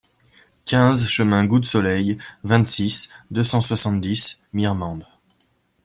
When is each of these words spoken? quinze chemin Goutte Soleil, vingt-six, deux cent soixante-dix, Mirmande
quinze 0.65 1.05
chemin 1.05 1.45
Goutte 1.45 1.65
Soleil, 1.67 2.17
vingt-six, 2.43 3.07
deux 3.29 3.43
cent 3.43 3.61
soixante-dix, 3.61 4.41
Mirmande 4.51 5.05